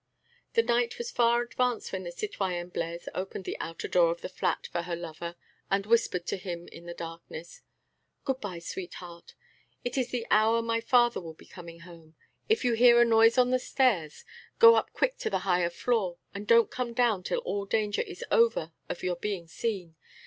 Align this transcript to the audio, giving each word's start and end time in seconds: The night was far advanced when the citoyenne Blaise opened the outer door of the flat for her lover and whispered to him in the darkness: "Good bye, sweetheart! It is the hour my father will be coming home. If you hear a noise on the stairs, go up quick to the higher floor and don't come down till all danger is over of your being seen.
The 0.53 0.63
night 0.63 0.97
was 0.97 1.11
far 1.11 1.43
advanced 1.43 1.93
when 1.93 2.05
the 2.05 2.09
citoyenne 2.11 2.69
Blaise 2.73 3.07
opened 3.13 3.45
the 3.45 3.55
outer 3.59 3.87
door 3.87 4.09
of 4.11 4.21
the 4.21 4.29
flat 4.29 4.65
for 4.71 4.81
her 4.81 4.95
lover 4.95 5.35
and 5.69 5.85
whispered 5.85 6.25
to 6.25 6.37
him 6.37 6.67
in 6.69 6.87
the 6.87 6.95
darkness: 6.95 7.61
"Good 8.25 8.41
bye, 8.41 8.57
sweetheart! 8.57 9.35
It 9.83 9.99
is 9.99 10.09
the 10.09 10.25
hour 10.31 10.63
my 10.63 10.81
father 10.81 11.21
will 11.21 11.35
be 11.35 11.45
coming 11.45 11.81
home. 11.81 12.15
If 12.49 12.65
you 12.65 12.73
hear 12.73 12.99
a 12.99 13.05
noise 13.05 13.37
on 13.37 13.51
the 13.51 13.59
stairs, 13.59 14.25
go 14.57 14.73
up 14.73 14.91
quick 14.91 15.19
to 15.19 15.29
the 15.29 15.39
higher 15.45 15.69
floor 15.69 16.17
and 16.33 16.47
don't 16.47 16.71
come 16.71 16.93
down 16.93 17.21
till 17.21 17.41
all 17.41 17.65
danger 17.67 18.01
is 18.01 18.25
over 18.31 18.73
of 18.89 19.03
your 19.03 19.17
being 19.17 19.45
seen. 19.47 19.95